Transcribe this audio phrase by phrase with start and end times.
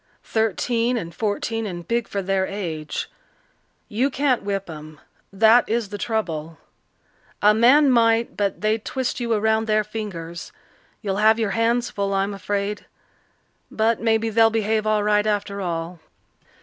[0.23, 3.07] Thirteen and fourteen and big for their age.
[3.87, 4.99] You can't whip 'em
[5.31, 6.57] that is the trouble.
[7.43, 10.51] A man might, but they'd twist you around their fingers.
[11.03, 12.87] You'll have your hands full, I'm afraid.
[13.69, 15.99] But maybe they'll behave all right after all."